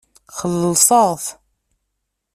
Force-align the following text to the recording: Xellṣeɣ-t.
Xellṣeɣ-t. 0.37 1.25